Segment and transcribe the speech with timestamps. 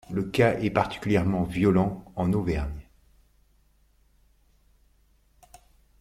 [0.09, 2.89] Le cas est particulièrement violent en Auvergne.